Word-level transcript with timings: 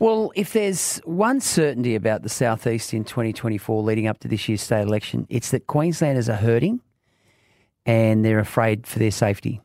Well, 0.00 0.30
if 0.36 0.52
there's 0.52 0.98
one 0.98 1.40
certainty 1.40 1.96
about 1.96 2.22
the 2.22 2.28
southeast 2.28 2.94
in 2.94 3.02
2024 3.02 3.82
leading 3.82 4.06
up 4.06 4.20
to 4.20 4.28
this 4.28 4.48
year's 4.48 4.62
state 4.62 4.82
election, 4.82 5.26
it's 5.28 5.50
that 5.50 5.66
Queenslanders 5.66 6.28
are 6.28 6.36
hurting 6.36 6.80
and 7.84 8.24
they're 8.24 8.38
afraid 8.38 8.86
for 8.86 9.00
their 9.00 9.10
safety. 9.10 9.60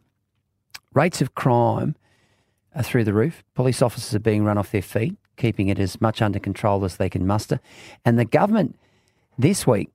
Rates 0.93 1.21
of 1.21 1.35
crime 1.35 1.95
are 2.73 2.81
through 2.81 3.03
the 3.03 3.13
roof. 3.13 3.43
Police 3.53 3.83
officers 3.83 4.15
are 4.15 4.19
being 4.19 4.43
run 4.43 4.57
off 4.57 4.71
their 4.71 4.81
feet, 4.81 5.15
keeping 5.37 5.67
it 5.67 5.77
as 5.77 6.01
much 6.01 6.19
under 6.19 6.39
control 6.39 6.83
as 6.83 6.97
they 6.97 7.11
can 7.11 7.27
muster. 7.27 7.59
And 8.03 8.17
the 8.17 8.25
government 8.25 8.75
this 9.37 9.67
week 9.67 9.91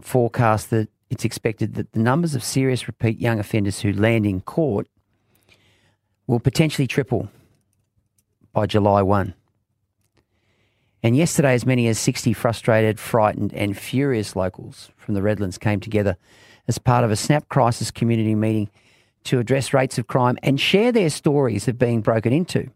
forecast 0.00 0.70
that 0.70 0.88
it's 1.08 1.24
expected 1.24 1.74
that 1.74 1.92
the 1.92 2.00
numbers 2.00 2.34
of 2.34 2.42
serious 2.42 2.88
repeat 2.88 3.20
young 3.20 3.38
offenders 3.38 3.80
who 3.80 3.92
land 3.92 4.26
in 4.26 4.40
court 4.40 4.88
will 6.26 6.40
potentially 6.40 6.88
triple 6.88 7.28
by 8.52 8.66
July 8.66 9.02
1. 9.02 9.34
And 11.02 11.16
yesterday, 11.16 11.54
as 11.54 11.64
many 11.64 11.86
as 11.86 11.98
60 11.98 12.32
frustrated, 12.32 12.98
frightened, 12.98 13.54
and 13.54 13.76
furious 13.76 14.34
locals 14.34 14.90
from 14.96 15.14
the 15.14 15.22
Redlands 15.22 15.58
came 15.58 15.80
together 15.80 16.16
as 16.66 16.78
part 16.78 17.04
of 17.04 17.10
a 17.10 17.16
SNAP 17.16 17.48
crisis 17.48 17.90
community 17.90 18.34
meeting 18.34 18.68
to 19.24 19.38
address 19.38 19.72
rates 19.72 19.98
of 19.98 20.06
crime 20.06 20.38
and 20.42 20.60
share 20.60 20.90
their 20.90 21.10
stories 21.10 21.68
of 21.68 21.78
being 21.78 22.00
broken 22.00 22.32
into, 22.32 22.70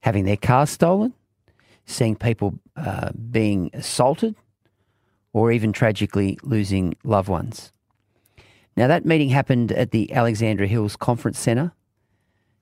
having 0.00 0.24
their 0.24 0.36
cars 0.36 0.70
stolen, 0.70 1.14
seeing 1.86 2.16
people 2.16 2.58
uh, 2.76 3.10
being 3.30 3.70
assaulted, 3.72 4.34
or 5.32 5.52
even 5.52 5.72
tragically 5.72 6.38
losing 6.42 6.94
loved 7.04 7.28
ones. 7.28 7.72
Now, 8.76 8.86
that 8.88 9.04
meeting 9.04 9.30
happened 9.30 9.72
at 9.72 9.90
the 9.90 10.12
Alexandra 10.12 10.66
Hills 10.66 10.96
Conference 10.96 11.38
Centre 11.38 11.72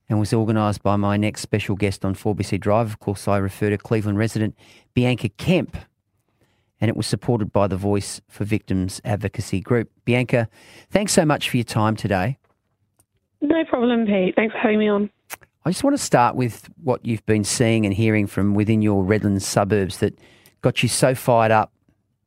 and 0.09 0.19
was 0.19 0.33
organised 0.33 0.83
by 0.83 0.97
my 0.97 1.17
next 1.17 1.43
special 1.43 1.77
guest 1.77 2.05
on 2.05 2.15
4BC 2.15 2.61
Drive. 2.61 2.87
Of 2.87 2.98
course, 2.98 3.29
I 3.29 3.37
refer 3.37 3.71
to 3.71 3.79
Cleveland 3.79 4.19
resident 4.19 4.57
Bianca 4.95 5.29
Kemp, 5.29 5.77
and 6.81 6.89
it 6.89 6.97
was 6.97 7.07
supported 7.07 7.53
by 7.53 7.67
the 7.67 7.77
Voice 7.77 8.20
for 8.29 8.45
Victims 8.45 9.01
Advocacy 9.05 9.61
Group. 9.61 9.91
Bianca, 10.05 10.48
thanks 10.91 11.12
so 11.12 11.25
much 11.25 11.51
for 11.51 11.56
your 11.56 11.64
time 11.64 11.97
today. 11.97 12.39
No 13.41 13.64
problem, 13.67 14.06
Pete. 14.06 14.34
Thanks 14.34 14.53
for 14.53 14.59
having 14.59 14.79
me 14.79 14.89
on. 14.89 15.11
I 15.64 15.70
just 15.70 15.84
want 15.84 15.97
to 15.97 16.03
start 16.03 16.34
with 16.34 16.69
what 16.83 17.05
you've 17.05 17.27
been 17.27 17.45
seeing 17.45 17.84
and 17.84 17.95
hearing 17.95 18.27
from 18.27 18.55
within 18.55 18.81
your 18.81 19.05
Redlands 19.05 19.47
suburbs 19.47 19.98
that 19.98 20.19
got 20.62 20.83
you 20.83 20.89
so 20.89 21.14
fired 21.14 21.53
up, 21.53 21.73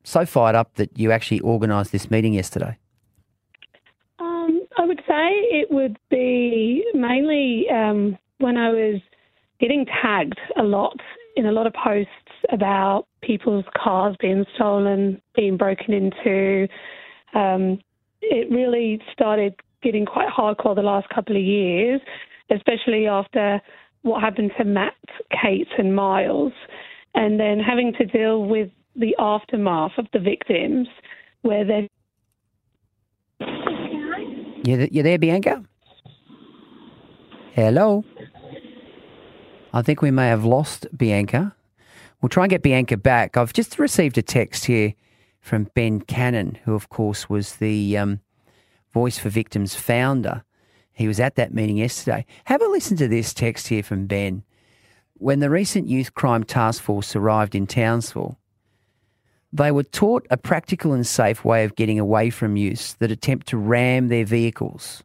so 0.04 0.26
fired 0.26 0.56
up 0.56 0.76
that 0.76 0.98
you 0.98 1.12
actually 1.12 1.42
organised 1.42 1.92
this 1.92 2.12
meeting 2.12 2.34
yesterday 2.34 2.78
say 5.12 5.30
it 5.52 5.70
would 5.70 5.98
be 6.10 6.84
mainly 6.94 7.66
um, 7.70 8.18
when 8.38 8.58
I 8.58 8.70
was 8.70 9.02
getting 9.60 9.86
tagged 10.02 10.40
a 10.58 10.64
lot 10.64 10.98
in 11.36 11.46
a 11.46 11.52
lot 11.52 11.68
of 11.68 11.74
posts 11.74 12.10
about 12.52 13.06
people's 13.22 13.66
cars 13.78 14.16
being 14.20 14.46
stolen, 14.56 15.22
being 15.36 15.58
broken 15.58 15.94
into. 15.94 16.68
Um, 17.34 17.80
it 18.22 18.50
really 18.52 19.00
started 19.12 19.56
getting 19.84 20.06
quite 20.06 20.30
hardcore 20.30 20.76
the 20.76 20.82
last 20.82 21.08
couple 21.10 21.36
of 21.36 21.42
years, 21.42 22.02
especially 22.50 23.08
after 23.08 23.62
what 24.04 24.22
happened 24.22 24.52
to 24.58 24.66
Matt, 24.66 24.94
Kate, 25.42 25.68
and 25.78 25.96
Miles, 25.96 26.54
and 27.16 27.40
then 27.40 27.60
having 27.60 27.94
to 27.94 28.06
deal 28.06 28.46
with 28.46 28.70
the 28.96 29.16
aftermath 29.20 29.92
of 29.98 30.08
the 30.14 30.20
victims, 30.20 30.88
where 31.42 31.66
they're 31.66 31.88
you, 34.64 34.88
you 34.92 35.04
there, 35.04 35.18
Bianca? 35.18 35.64
Hello? 37.54 38.04
I 39.74 39.82
think 39.82 40.02
we 40.02 40.12
may 40.12 40.28
have 40.28 40.46
lost 40.46 40.88
Bianca. 40.96 41.56
We'll 42.22 42.30
try 42.30 42.44
and 42.44 42.50
get 42.50 42.62
Bianca 42.62 42.98
back. 42.98 43.38
I've 43.38 43.54
just 43.54 43.80
received 43.80 44.18
a 44.18 44.22
text 44.22 44.66
here 44.66 44.94
from 45.40 45.70
Ben 45.74 46.02
Cannon, 46.02 46.60
who, 46.66 46.76
of 46.76 46.90
course, 46.90 47.30
was 47.30 47.56
the 47.56 47.98
um, 47.98 48.20
Voice 48.94 49.18
for 49.18 49.30
Victims 49.30 49.76
founder. 49.76 50.44
He 50.94 51.08
was 51.08 51.20
at 51.20 51.36
that 51.36 51.54
meeting 51.54 51.78
yesterday. 51.78 52.26
Have 52.46 52.62
a 52.62 52.68
listen 52.68 52.98
to 52.98 53.08
this 53.08 53.34
text 53.34 53.70
here 53.70 53.82
from 53.82 54.06
Ben. 54.06 54.44
When 55.14 55.40
the 55.40 55.50
recent 55.50 55.88
Youth 55.88 56.14
Crime 56.14 56.44
Task 56.44 56.84
Force 56.84 57.16
arrived 57.16 57.56
in 57.56 57.66
Townsville, 57.66 58.38
they 59.54 59.72
were 59.72 59.84
taught 59.84 60.26
a 60.30 60.38
practical 60.38 60.94
and 60.94 61.06
safe 61.06 61.44
way 61.44 61.66
of 61.66 61.76
getting 61.76 62.00
away 62.00 62.30
from 62.30 62.56
use 62.56 62.94
that 62.96 63.12
attempt 63.12 63.48
to 63.48 63.58
ram 63.58 64.08
their 64.08 64.26
vehicles. 64.26 65.04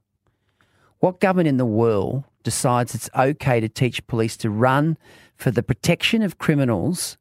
What 1.01 1.21
government 1.21 1.49
in 1.49 1.57
the 1.57 1.67
world 1.67 2.25
decides 2.43 2.95
it's 2.95 3.11
okay 3.17 3.61
to 3.61 3.69
teach 3.69 4.07
police 4.07 4.37
to 4.39 4.51
run 4.51 4.97
for 5.37 5.51
the 5.51 5.63
protection 5.63 6.23
of 6.23 6.39
criminals 6.39 7.19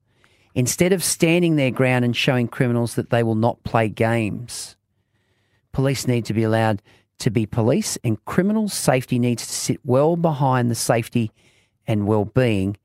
instead 0.53 0.93
of 0.93 1.03
standing 1.03 1.55
their 1.55 1.71
ground 1.71 2.05
and 2.05 2.15
showing 2.15 2.47
criminals 2.47 2.95
that 2.95 3.09
they 3.09 3.23
will 3.23 3.35
not 3.35 3.63
play 3.63 3.89
games? 3.89 4.75
Police 5.71 6.07
need 6.07 6.25
to 6.25 6.33
be 6.33 6.43
allowed 6.43 6.81
to 7.17 7.29
be 7.31 7.45
police, 7.45 7.97
and 8.03 8.23
criminal 8.25 8.67
safety 8.67 9.17
needs 9.17 9.47
to 9.47 9.53
sit 9.53 9.79
well 9.83 10.17
behind 10.17 10.69
the 10.69 10.75
safety 10.75 11.31
and 11.87 12.07
well 12.07 12.25
being 12.25 12.77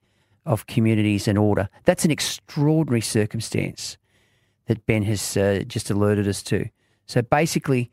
of 0.46 0.66
communities 0.66 1.28
and 1.28 1.36
order. 1.36 1.68
That's 1.84 2.04
an 2.04 2.10
extraordinary 2.10 3.00
circumstance 3.00 3.98
that 4.70 4.86
Ben 4.86 5.02
has 5.02 5.36
uh, 5.36 5.64
just 5.66 5.90
alerted 5.90 6.28
us 6.28 6.44
to. 6.44 6.68
So 7.06 7.22
basically, 7.22 7.90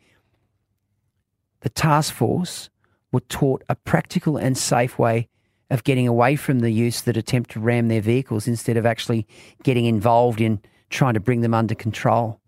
the 1.62 1.70
task 1.70 2.14
force 2.14 2.70
were 3.12 3.22
taught 3.22 3.64
a 3.68 3.74
practical 3.74 4.38
and 4.38 4.56
safe 4.56 5.00
way 5.00 5.28
of 5.72 5.84
getting 5.84 6.08
away 6.08 6.36
from 6.36 6.60
the 6.60 6.70
use 6.70 7.02
that 7.02 7.18
attempt 7.18 7.50
to 7.50 7.60
ram 7.60 7.88
their 7.88 8.00
vehicles 8.00 8.48
instead 8.48 8.78
of 8.78 8.86
actually 8.86 9.26
getting 9.64 9.86
involved 9.86 10.40
in 10.40 10.62
trying 10.92 11.16
to 11.16 11.20
bring 11.20 11.42
them 11.42 11.56
under 11.56 11.74
control. 11.74 12.40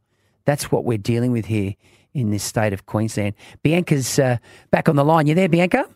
That's 0.46 0.72
what 0.72 0.85
we're 0.85 1.00
dealing 1.00 1.31
with 1.31 1.47
here 1.47 1.73
in 2.13 2.29
this 2.29 2.44
state 2.44 2.72
of 2.72 2.85
Queensland. 2.85 3.34
Bianca's 3.63 4.19
uh, 4.19 4.38
back 4.69 4.88
on 4.88 4.96
the 4.96 5.03
line. 5.03 5.25
You 5.25 5.34
there, 5.34 5.50
Bianca? 5.50 5.90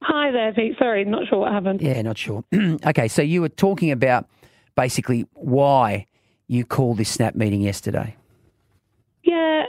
Hi 0.00 0.30
there, 0.30 0.52
Pete. 0.52 0.76
Sorry, 0.78 1.04
not 1.04 1.26
sure 1.26 1.40
what 1.40 1.50
happened. 1.50 1.82
Yeah, 1.82 2.00
not 2.02 2.18
sure. 2.18 2.44
okay, 2.86 3.08
so 3.08 3.20
you 3.20 3.40
were 3.40 3.48
talking 3.48 3.90
about 3.90 4.28
basically 4.76 5.26
why 5.32 6.06
you 6.46 6.64
called 6.64 6.98
this 6.98 7.10
snap 7.10 7.34
meeting 7.34 7.60
yesterday. 7.60 8.16
Yeah, 9.22 9.64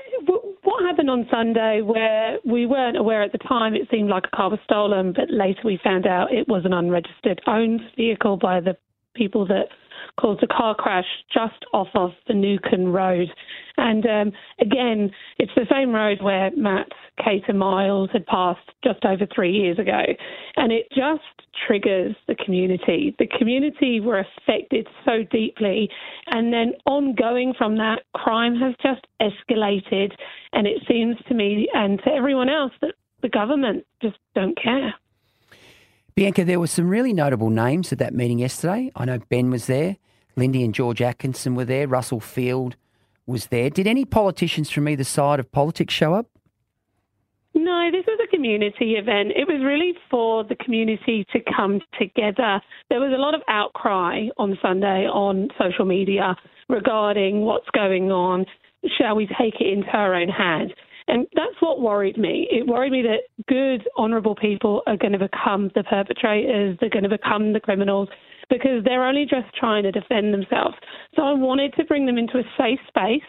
what 0.63 0.83
happened 0.83 1.09
on 1.09 1.27
Sunday 1.31 1.81
where 1.81 2.37
we 2.45 2.65
weren't 2.65 2.97
aware 2.97 3.23
at 3.23 3.31
the 3.31 3.37
time 3.37 3.75
it 3.75 3.87
seemed 3.89 4.09
like 4.09 4.25
a 4.31 4.35
car 4.35 4.49
was 4.49 4.59
stolen, 4.65 5.13
but 5.13 5.29
later 5.29 5.61
we 5.63 5.79
found 5.83 6.05
out 6.05 6.33
it 6.33 6.47
was 6.47 6.65
an 6.65 6.73
unregistered 6.73 7.41
owned 7.47 7.81
vehicle 7.95 8.37
by 8.37 8.59
the 8.59 8.75
people 9.15 9.47
that 9.47 9.69
caused 10.19 10.43
a 10.43 10.47
car 10.47 10.75
crash 10.75 11.05
just 11.33 11.65
off 11.73 11.87
of 11.95 12.11
the 12.27 12.33
Newcombe 12.33 12.91
Road. 12.91 13.27
And 13.77 14.05
um, 14.05 14.31
again, 14.59 15.11
it's 15.37 15.51
the 15.55 15.65
same 15.69 15.91
road 15.91 16.21
where 16.21 16.51
Matt, 16.55 16.87
Kate, 17.23 17.43
and 17.47 17.59
Miles 17.59 18.09
had 18.13 18.25
passed 18.25 18.69
just 18.83 19.03
over 19.03 19.27
three 19.33 19.51
years 19.51 19.77
ago. 19.79 20.01
And 20.55 20.71
it 20.71 20.87
just 20.89 21.23
triggers 21.67 22.15
the 22.27 22.35
community. 22.35 23.15
The 23.19 23.27
community 23.37 23.99
were 23.99 24.19
affected 24.19 24.87
so 25.05 25.23
deeply. 25.31 25.89
And 26.27 26.53
then 26.53 26.73
ongoing 26.85 27.53
from 27.57 27.77
that, 27.77 28.03
crime 28.15 28.55
has 28.55 28.75
just 28.81 29.05
escalated. 29.21 30.13
And 30.53 30.67
it 30.67 30.83
seems 30.87 31.17
to 31.27 31.33
me 31.33 31.67
and 31.73 31.99
to 32.05 32.11
everyone 32.11 32.49
else 32.49 32.71
that 32.81 32.93
the 33.21 33.29
government 33.29 33.85
just 34.01 34.17
don't 34.33 34.57
care. 34.61 34.93
Bianca, 36.15 36.45
there 36.45 36.61
were 36.61 36.67
some 36.67 36.87
really 36.87 37.11
notable 37.11 37.49
names 37.49 37.91
at 37.91 37.99
that 37.99 38.13
meeting 38.13 38.39
yesterday. 38.39 38.89
I 38.95 39.03
know 39.03 39.19
Ben 39.27 39.49
was 39.49 39.67
there, 39.67 39.97
Lindy 40.37 40.63
and 40.63 40.73
George 40.73 41.01
Atkinson 41.01 41.55
were 41.55 41.65
there, 41.65 41.89
Russell 41.89 42.21
Field 42.21 42.77
was 43.25 43.47
there. 43.47 43.69
Did 43.69 43.85
any 43.85 44.05
politicians 44.05 44.69
from 44.69 44.87
either 44.87 45.03
side 45.03 45.41
of 45.41 45.51
politics 45.51 45.93
show 45.93 46.13
up? 46.13 46.27
No, 47.53 47.89
this 47.91 48.05
was 48.07 48.17
a 48.23 48.33
community 48.33 48.93
event. 48.93 49.33
It 49.35 49.45
was 49.45 49.61
really 49.61 49.93
for 50.09 50.45
the 50.45 50.55
community 50.55 51.25
to 51.33 51.39
come 51.53 51.81
together. 51.99 52.61
There 52.89 53.01
was 53.01 53.11
a 53.13 53.19
lot 53.19 53.33
of 53.33 53.41
outcry 53.49 54.27
on 54.37 54.57
Sunday 54.61 55.07
on 55.07 55.49
social 55.59 55.83
media 55.83 56.37
regarding 56.69 57.41
what's 57.41 57.69
going 57.71 58.09
on. 58.09 58.45
Shall 58.97 59.17
we 59.17 59.27
take 59.27 59.55
it 59.59 59.67
into 59.67 59.89
our 59.89 60.15
own 60.15 60.29
hands? 60.29 60.71
And 61.07 61.27
that's 61.35 61.55
what 61.59 61.81
worried 61.81 62.17
me. 62.17 62.47
It 62.49 62.67
worried 62.67 62.91
me 62.91 63.03
that 63.03 63.45
good, 63.47 63.87
honourable 63.97 64.35
people 64.35 64.81
are 64.87 64.97
going 64.97 65.13
to 65.13 65.19
become 65.19 65.69
the 65.75 65.83
perpetrators, 65.83 66.77
they're 66.79 66.89
going 66.89 67.03
to 67.03 67.09
become 67.09 67.53
the 67.53 67.59
criminals 67.59 68.09
because 68.49 68.83
they're 68.83 69.05
only 69.05 69.25
just 69.25 69.53
trying 69.55 69.83
to 69.83 69.91
defend 69.91 70.33
themselves. 70.33 70.75
So 71.15 71.23
I 71.23 71.33
wanted 71.33 71.73
to 71.75 71.85
bring 71.85 72.05
them 72.05 72.17
into 72.17 72.37
a 72.37 72.43
safe 72.57 72.79
space 72.87 73.21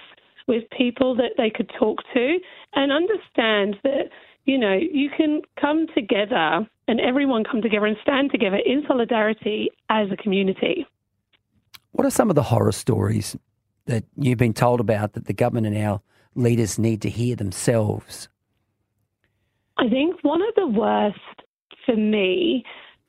with 0.47 0.65
people 0.77 1.15
that 1.17 1.33
they 1.37 1.51
could 1.51 1.71
talk 1.79 1.99
to 2.15 2.39
and 2.75 2.93
understand 2.93 3.77
that, 3.83 4.11
you 4.45 4.59
know, 4.59 4.75
you 4.75 5.11
can 5.15 5.43
come 5.61 5.87
together 5.95 6.67
and 6.89 7.01
everyone 7.01 7.45
come 7.45 7.63
together 7.63 7.87
and 7.87 7.97
stand 8.03 8.31
together 8.31 8.59
in 8.65 8.85
solidarity 8.87 9.71
as 9.91 10.09
a 10.13 10.17
community. 10.17 10.87
What 11.93 12.07
are 12.07 12.11
some 12.11 12.31
of 12.31 12.37
the 12.37 12.45
horror 12.45 12.73
stories 12.73 13.37
that 13.87 14.05
you've 14.17 14.39
been 14.39 14.55
told 14.55 14.81
about 14.81 15.15
that 15.15 15.27
the 15.27 15.33
government 15.33 15.67
and 15.67 15.77
our 15.79 16.01
leaders 16.37 16.79
need 16.79 17.03
to 17.03 17.11
hear 17.11 17.37
themselves? 17.37 18.29
I 19.79 19.89
think 19.89 20.23
one 20.23 20.43
of 20.43 20.55
the 20.57 20.67
worst 20.67 21.19
for 21.85 21.97
me 21.97 22.65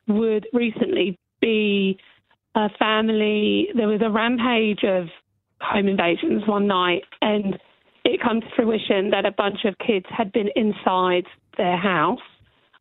would 0.06 0.46
recently 0.52 1.18
be 1.40 1.98
a 2.54 2.68
family, 2.78 3.68
there 3.74 3.88
was 3.88 4.00
a 4.04 4.10
rampage 4.10 4.84
of 4.84 5.08
home 5.60 5.88
invasions 5.88 6.42
one 6.46 6.66
night, 6.66 7.02
and 7.20 7.58
it 8.04 8.20
comes 8.20 8.42
to 8.42 8.48
fruition 8.56 9.10
that 9.10 9.26
a 9.26 9.32
bunch 9.32 9.64
of 9.64 9.74
kids 9.78 10.06
had 10.08 10.32
been 10.32 10.48
inside 10.56 11.24
their 11.56 11.76
house 11.76 12.20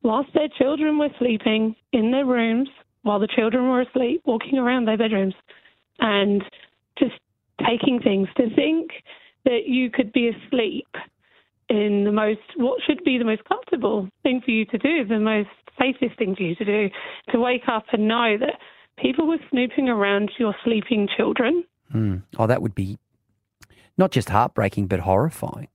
whilst 0.03 0.33
their 0.33 0.47
children 0.57 0.97
were 0.97 1.09
sleeping 1.19 1.75
in 1.91 2.11
their 2.11 2.25
rooms, 2.25 2.69
while 3.01 3.19
the 3.19 3.27
children 3.27 3.67
were 3.69 3.81
asleep, 3.81 4.21
walking 4.25 4.57
around 4.57 4.85
their 4.85 4.97
bedrooms, 4.97 5.33
and 5.99 6.43
just 6.97 7.15
taking 7.67 7.99
things 7.99 8.27
to 8.37 8.53
think 8.55 8.91
that 9.47 9.65
you 9.65 9.89
could 9.89 10.11
be 10.11 10.29
asleep 10.29 10.87
in 11.69 12.03
the 12.03 12.11
most 12.11 12.39
what 12.57 12.81
should 12.85 13.01
be 13.03 13.17
the 13.17 13.23
most 13.23 13.43
comfortable 13.45 14.09
thing 14.23 14.41
for 14.43 14.51
you 14.51 14.65
to 14.65 14.77
do, 14.77 15.05
the 15.05 15.19
most 15.19 15.49
safest 15.79 16.17
thing 16.19 16.35
for 16.35 16.43
you 16.43 16.55
to 16.55 16.65
do, 16.65 16.89
to 17.31 17.39
wake 17.39 17.63
up 17.67 17.85
and 17.93 18.07
know 18.07 18.35
that 18.37 18.59
people 18.97 19.25
were 19.25 19.37
snooping 19.49 19.87
around 19.87 20.31
your 20.37 20.53
sleeping 20.65 21.07
children. 21.15 21.63
Mm. 21.93 22.23
Oh, 22.37 22.47
that 22.47 22.61
would 22.61 22.75
be 22.75 22.97
not 23.97 24.11
just 24.11 24.29
heartbreaking, 24.29 24.87
but 24.87 24.99
horrifying. 24.99 25.69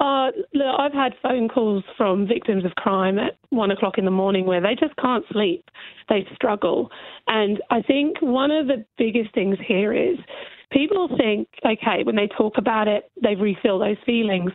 Uh, 0.00 0.30
look, 0.52 0.74
I've 0.76 0.92
had 0.92 1.12
phone 1.22 1.48
calls 1.48 1.84
from 1.96 2.26
victims 2.26 2.64
of 2.64 2.74
crime 2.74 3.18
at 3.18 3.38
one 3.50 3.70
o'clock 3.70 3.98
in 3.98 4.04
the 4.04 4.10
morning 4.10 4.44
where 4.44 4.60
they 4.60 4.74
just 4.74 4.96
can't 4.96 5.24
sleep. 5.30 5.70
They 6.08 6.26
struggle. 6.34 6.90
And 7.28 7.62
I 7.70 7.80
think 7.80 8.20
one 8.20 8.50
of 8.50 8.66
the 8.66 8.84
biggest 8.98 9.32
things 9.34 9.56
here 9.64 9.92
is 9.92 10.18
people 10.74 11.08
think, 11.16 11.48
okay, 11.64 12.02
when 12.04 12.16
they 12.16 12.26
talk 12.26 12.58
about 12.58 12.88
it, 12.88 13.10
they 13.22 13.34
refill 13.34 13.78
those 13.78 13.96
feelings. 14.04 14.52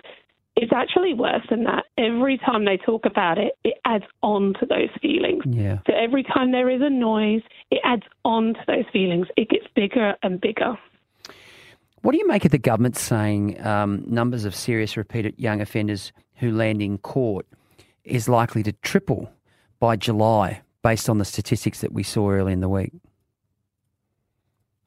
It's 0.55 0.73
actually 0.73 1.13
worse 1.13 1.45
than 1.49 1.63
that. 1.63 1.85
Every 1.97 2.37
time 2.37 2.65
they 2.65 2.77
talk 2.77 3.05
about 3.05 3.37
it, 3.37 3.53
it 3.63 3.75
adds 3.85 4.03
on 4.21 4.53
to 4.59 4.65
those 4.65 4.89
feelings. 5.01 5.43
Yeah. 5.47 5.79
So 5.87 5.93
every 5.93 6.23
time 6.23 6.51
there 6.51 6.69
is 6.69 6.81
a 6.81 6.89
noise, 6.89 7.41
it 7.71 7.79
adds 7.83 8.03
on 8.25 8.53
to 8.55 8.59
those 8.67 8.85
feelings. 8.91 9.27
It 9.37 9.49
gets 9.49 9.65
bigger 9.73 10.15
and 10.21 10.41
bigger. 10.41 10.77
What 12.01 12.11
do 12.11 12.17
you 12.17 12.27
make 12.27 12.45
of 12.45 12.51
the 12.51 12.57
government 12.57 12.97
saying 12.97 13.65
um, 13.65 14.03
numbers 14.05 14.45
of 14.45 14.53
serious 14.55 14.97
repeated 14.97 15.35
young 15.37 15.61
offenders 15.61 16.11
who 16.35 16.51
land 16.51 16.81
in 16.81 16.97
court 16.97 17.45
is 18.03 18.27
likely 18.27 18.63
to 18.63 18.73
triple 18.73 19.31
by 19.79 19.95
July 19.95 20.61
based 20.81 21.09
on 21.09 21.17
the 21.17 21.25
statistics 21.25 21.81
that 21.81 21.93
we 21.93 22.03
saw 22.03 22.31
early 22.31 22.53
in 22.53 22.59
the 22.59 22.69
week? 22.69 22.91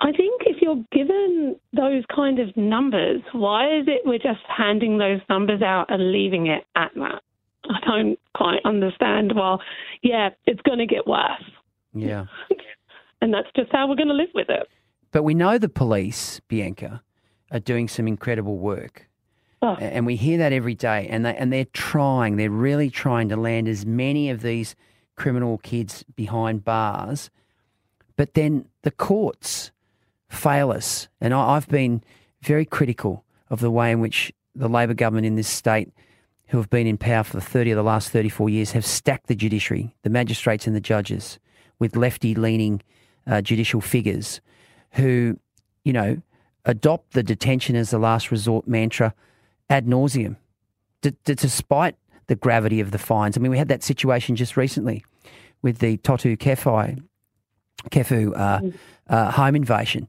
I 0.00 0.10
think 0.12 0.42
you're 0.62 0.82
given 0.92 1.56
those 1.72 2.04
kind 2.14 2.38
of 2.38 2.56
numbers, 2.56 3.20
why 3.32 3.78
is 3.78 3.84
it 3.88 4.02
we're 4.04 4.18
just 4.18 4.40
handing 4.46 4.98
those 4.98 5.20
numbers 5.28 5.60
out 5.60 5.86
and 5.88 6.12
leaving 6.12 6.46
it 6.46 6.64
at 6.76 6.92
that? 6.94 7.22
I 7.68 7.78
don't 7.84 8.18
quite 8.34 8.60
understand. 8.64 9.32
Well, 9.34 9.60
yeah, 10.02 10.30
it's 10.46 10.60
going 10.62 10.78
to 10.78 10.86
get 10.86 11.06
worse. 11.06 11.42
Yeah. 11.94 12.26
and 13.20 13.34
that's 13.34 13.48
just 13.56 13.70
how 13.72 13.88
we're 13.88 13.96
going 13.96 14.08
to 14.08 14.14
live 14.14 14.30
with 14.34 14.48
it. 14.48 14.68
But 15.10 15.24
we 15.24 15.34
know 15.34 15.58
the 15.58 15.68
police, 15.68 16.40
Bianca, 16.48 17.02
are 17.50 17.60
doing 17.60 17.88
some 17.88 18.06
incredible 18.06 18.58
work. 18.58 19.08
Oh. 19.60 19.74
And 19.74 20.06
we 20.06 20.16
hear 20.16 20.38
that 20.38 20.52
every 20.52 20.74
day. 20.74 21.08
And, 21.08 21.26
they, 21.26 21.36
and 21.36 21.52
they're 21.52 21.66
trying, 21.66 22.36
they're 22.36 22.50
really 22.50 22.88
trying 22.88 23.28
to 23.28 23.36
land 23.36 23.68
as 23.68 23.84
many 23.84 24.30
of 24.30 24.42
these 24.42 24.76
criminal 25.16 25.58
kids 25.58 26.04
behind 26.14 26.64
bars. 26.64 27.30
But 28.16 28.34
then 28.34 28.68
the 28.82 28.90
courts 28.92 29.71
fail 30.32 30.70
us. 30.70 31.08
And 31.20 31.32
I, 31.34 31.50
I've 31.50 31.68
been 31.68 32.02
very 32.42 32.64
critical 32.64 33.24
of 33.50 33.60
the 33.60 33.70
way 33.70 33.92
in 33.92 34.00
which 34.00 34.32
the 34.54 34.68
Labor 34.68 34.94
government 34.94 35.26
in 35.26 35.36
this 35.36 35.48
state, 35.48 35.92
who 36.48 36.58
have 36.58 36.70
been 36.70 36.86
in 36.86 36.98
power 36.98 37.22
for 37.22 37.36
the 37.36 37.42
30 37.42 37.70
of 37.70 37.76
the 37.76 37.82
last 37.82 38.10
34 38.10 38.50
years, 38.50 38.72
have 38.72 38.84
stacked 38.84 39.26
the 39.26 39.34
judiciary, 39.34 39.94
the 40.02 40.10
magistrates 40.10 40.66
and 40.66 40.76
the 40.76 40.80
judges, 40.80 41.38
with 41.78 41.96
lefty 41.96 42.34
leaning 42.34 42.82
uh, 43.26 43.40
judicial 43.40 43.80
figures 43.80 44.40
who, 44.92 45.38
you 45.84 45.92
know, 45.92 46.20
adopt 46.64 47.12
the 47.12 47.22
detention 47.22 47.76
as 47.76 47.90
the 47.90 47.98
last 47.98 48.30
resort 48.30 48.68
mantra 48.68 49.14
ad 49.70 49.86
nauseum, 49.86 50.36
d- 51.00 51.16
d- 51.24 51.34
despite 51.34 51.96
the 52.26 52.36
gravity 52.36 52.80
of 52.80 52.90
the 52.90 52.98
fines. 52.98 53.36
I 53.36 53.40
mean, 53.40 53.50
we 53.50 53.58
had 53.58 53.68
that 53.68 53.82
situation 53.82 54.36
just 54.36 54.56
recently 54.56 55.04
with 55.62 55.78
the 55.78 55.96
Toutai 55.98 56.36
Kefi, 56.36 57.02
Kefu 57.90 58.32
uh, 58.36 58.60
mm. 58.60 58.74
uh, 59.08 59.30
home 59.30 59.56
invasion, 59.56 60.08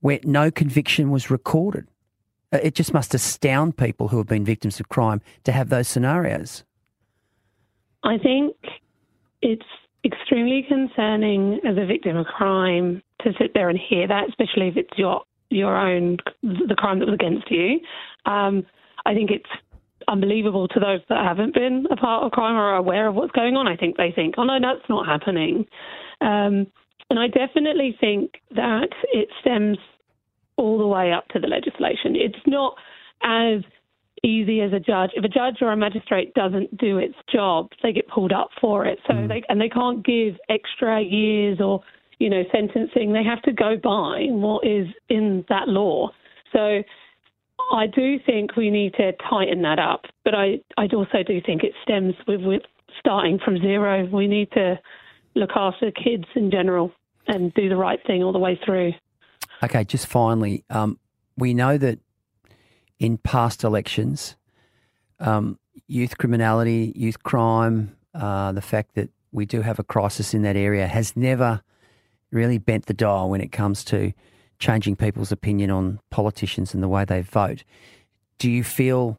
where 0.00 0.18
no 0.24 0.50
conviction 0.50 1.10
was 1.10 1.30
recorded. 1.30 1.86
Uh, 2.52 2.58
it 2.62 2.74
just 2.74 2.92
must 2.92 3.14
astound 3.14 3.76
people 3.76 4.08
who 4.08 4.18
have 4.18 4.26
been 4.26 4.44
victims 4.44 4.80
of 4.80 4.88
crime 4.88 5.20
to 5.44 5.52
have 5.52 5.68
those 5.68 5.88
scenarios. 5.88 6.64
I 8.02 8.18
think 8.18 8.56
it's 9.42 9.66
extremely 10.04 10.64
concerning 10.66 11.60
as 11.66 11.76
a 11.76 11.86
victim 11.86 12.16
of 12.16 12.26
crime 12.26 13.02
to 13.22 13.32
sit 13.38 13.52
there 13.54 13.68
and 13.68 13.78
hear 13.78 14.08
that, 14.08 14.28
especially 14.28 14.68
if 14.68 14.76
it's 14.76 14.96
your 14.96 15.22
your 15.50 15.76
own 15.76 16.16
the 16.42 16.76
crime 16.76 17.00
that 17.00 17.06
was 17.06 17.14
against 17.14 17.50
you. 17.50 17.80
Um, 18.24 18.64
I 19.04 19.14
think 19.14 19.30
it's 19.30 19.50
unbelievable 20.08 20.68
to 20.68 20.80
those 20.80 21.00
that 21.08 21.24
haven't 21.24 21.54
been 21.54 21.86
a 21.90 21.96
part 21.96 22.24
of 22.24 22.32
crime 22.32 22.56
or 22.56 22.62
are 22.62 22.76
aware 22.76 23.08
of 23.08 23.14
what's 23.14 23.32
going 23.32 23.56
on. 23.56 23.66
I 23.66 23.76
think 23.76 23.96
they 23.96 24.12
think, 24.14 24.36
oh 24.38 24.44
no, 24.44 24.58
that's 24.60 24.88
not 24.88 25.06
happening. 25.06 25.66
Um, 26.20 26.66
and 27.10 27.18
I 27.18 27.26
definitely 27.26 27.96
think 28.00 28.34
that 28.54 28.88
it 29.12 29.28
stems 29.40 29.78
way 30.90 31.12
up 31.12 31.28
to 31.28 31.38
the 31.38 31.46
legislation. 31.46 32.16
It's 32.16 32.46
not 32.46 32.74
as 33.22 33.62
easy 34.22 34.60
as 34.60 34.72
a 34.72 34.80
judge. 34.80 35.10
If 35.14 35.24
a 35.24 35.28
judge 35.28 35.58
or 35.60 35.72
a 35.72 35.76
magistrate 35.76 36.34
doesn't 36.34 36.76
do 36.76 36.98
its 36.98 37.14
job, 37.32 37.70
they 37.82 37.92
get 37.92 38.08
pulled 38.08 38.32
up 38.32 38.50
for 38.60 38.84
it. 38.86 38.98
So 39.06 39.14
mm. 39.14 39.28
they 39.28 39.42
and 39.48 39.60
they 39.60 39.68
can't 39.68 40.04
give 40.04 40.34
extra 40.48 41.00
years 41.00 41.60
or 41.60 41.80
you 42.18 42.28
know 42.28 42.42
sentencing. 42.52 43.12
They 43.12 43.24
have 43.24 43.42
to 43.42 43.52
go 43.52 43.76
by 43.82 44.26
what 44.28 44.66
is 44.66 44.88
in 45.08 45.44
that 45.48 45.68
law. 45.68 46.10
So 46.52 46.82
I 47.72 47.86
do 47.86 48.18
think 48.24 48.56
we 48.56 48.70
need 48.70 48.94
to 48.94 49.12
tighten 49.28 49.62
that 49.62 49.78
up. 49.78 50.02
But 50.24 50.34
I 50.34 50.60
I 50.76 50.86
also 50.94 51.22
do 51.26 51.40
think 51.44 51.62
it 51.62 51.72
stems 51.82 52.14
with, 52.26 52.42
with 52.42 52.62
starting 52.98 53.38
from 53.42 53.58
zero. 53.58 54.06
We 54.12 54.26
need 54.26 54.50
to 54.52 54.78
look 55.34 55.50
after 55.54 55.90
kids 55.90 56.24
in 56.34 56.50
general 56.50 56.92
and 57.28 57.54
do 57.54 57.68
the 57.68 57.76
right 57.76 58.00
thing 58.06 58.22
all 58.22 58.32
the 58.32 58.38
way 58.38 58.58
through. 58.64 58.92
Okay, 59.62 59.84
just 59.84 60.06
finally, 60.06 60.64
um, 60.70 60.98
we 61.36 61.52
know 61.52 61.76
that 61.76 61.98
in 62.98 63.18
past 63.18 63.62
elections, 63.62 64.36
um, 65.18 65.58
youth 65.86 66.16
criminality, 66.18 66.92
youth 66.96 67.22
crime, 67.22 67.96
uh, 68.14 68.52
the 68.52 68.62
fact 68.62 68.94
that 68.94 69.10
we 69.32 69.46
do 69.46 69.60
have 69.60 69.78
a 69.78 69.84
crisis 69.84 70.34
in 70.34 70.42
that 70.42 70.56
area 70.56 70.86
has 70.86 71.16
never 71.16 71.62
really 72.32 72.58
bent 72.58 72.86
the 72.86 72.94
dial 72.94 73.28
when 73.28 73.40
it 73.40 73.52
comes 73.52 73.84
to 73.84 74.12
changing 74.58 74.96
people's 74.96 75.32
opinion 75.32 75.70
on 75.70 76.00
politicians 76.10 76.74
and 76.74 76.82
the 76.82 76.88
way 76.88 77.04
they 77.04 77.22
vote. 77.22 77.64
Do 78.38 78.50
you 78.50 78.64
feel 78.64 79.18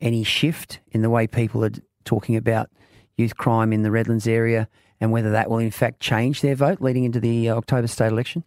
any 0.00 0.24
shift 0.24 0.80
in 0.92 1.02
the 1.02 1.10
way 1.10 1.26
people 1.26 1.64
are 1.64 1.72
talking 2.04 2.36
about 2.36 2.70
youth 3.16 3.36
crime 3.36 3.72
in 3.72 3.82
the 3.82 3.90
Redlands 3.90 4.26
area 4.26 4.68
and 5.00 5.12
whether 5.12 5.30
that 5.30 5.50
will 5.50 5.58
in 5.58 5.70
fact 5.70 6.00
change 6.00 6.40
their 6.40 6.54
vote 6.54 6.80
leading 6.80 7.04
into 7.04 7.20
the 7.20 7.48
uh, 7.48 7.56
October 7.56 7.86
state 7.86 8.12
election? 8.12 8.44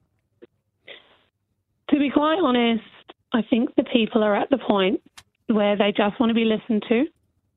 To 1.89 1.99
be 1.99 2.09
quite 2.09 2.39
honest, 2.41 2.83
I 3.33 3.41
think 3.49 3.75
the 3.75 3.83
people 3.83 4.23
are 4.23 4.35
at 4.35 4.49
the 4.49 4.57
point 4.57 5.01
where 5.47 5.77
they 5.77 5.91
just 5.95 6.19
want 6.19 6.29
to 6.29 6.33
be 6.33 6.45
listened 6.45 6.83
to 6.89 7.05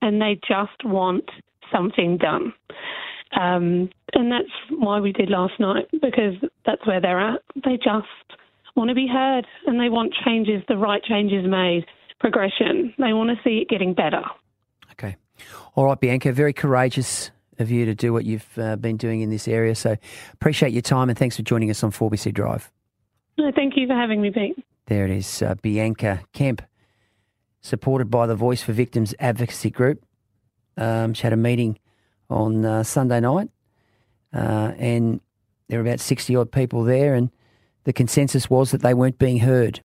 and 0.03 0.21
they 0.21 0.39
just 0.49 0.85
want 0.85 1.25
something 1.73 2.17
done. 2.17 2.53
Um, 3.39 3.91
and 4.15 4.31
that's 4.31 4.51
why 4.71 5.01
we 5.01 5.13
did 5.13 5.31
last 5.31 5.55
night 5.59 5.89
because 5.93 6.35
that's 6.65 6.87
where 6.87 7.01
they're 7.01 7.21
at. 7.21 7.41
They 7.65 7.77
just 7.77 8.07
want 8.77 8.89
to 8.89 8.95
be 8.95 9.07
heard 9.07 9.47
and 9.67 9.81
they 9.81 9.89
want 9.89 10.15
changes, 10.25 10.63
the 10.69 10.77
right 10.77 11.03
changes 11.03 11.45
made, 11.47 11.85
progression. 12.21 12.95
They 12.99 13.13
want 13.13 13.31
to 13.31 13.37
see 13.43 13.59
it 13.59 13.69
getting 13.69 13.95
better. 13.95 14.23
Okay. 14.93 15.17
All 15.75 15.85
right, 15.85 15.99
Bianca, 15.99 16.33
very 16.33 16.53
courageous 16.53 17.31
of 17.59 17.71
you 17.71 17.85
to 17.87 17.95
do 17.95 18.13
what 18.13 18.25
you've 18.25 18.59
uh, 18.59 18.77
been 18.77 18.97
doing 18.97 19.23
in 19.23 19.31
this 19.31 19.49
area. 19.49 19.75
So 19.75 19.97
appreciate 20.35 20.73
your 20.73 20.83
time 20.83 21.09
and 21.09 21.19
thanks 21.19 21.37
for 21.37 21.43
joining 21.43 21.71
us 21.71 21.83
on 21.83 21.91
4BC 21.91 22.33
Drive. 22.35 22.71
Thank 23.37 23.77
you 23.77 23.87
for 23.87 23.95
having 23.95 24.23
me, 24.23 24.31
Pete. 24.31 24.65
There 24.87 25.05
it 25.05 25.11
is, 25.11 25.43
uh, 25.43 25.57
Bianca 25.61 26.23
Kemp, 26.33 26.63
supported 27.61 28.11
by 28.11 28.27
the 28.27 28.35
Voice 28.37 28.63
for 28.63 28.73
Victims 28.73 29.15
Advocacy 29.19 29.71
Group. 29.71 30.05
Um, 30.77 31.13
she 31.13 31.23
had 31.23 31.33
a 31.33 31.37
meeting 31.37 31.79
on 32.31 32.65
uh, 32.65 32.83
Sunday 32.83 33.21
night, 33.21 33.51
uh, 34.33 34.73
and 34.79 35.21
there 35.69 35.83
were 35.83 35.89
about 35.89 36.01
60 36.01 36.35
odd 36.37 36.53
people 36.53 36.85
there, 36.85 37.15
and 37.15 37.31
the 37.85 37.93
consensus 37.93 38.49
was 38.49 38.71
that 38.71 38.83
they 38.83 38.95
weren't 38.95 39.19
being 39.19 39.41
heard. 39.41 39.81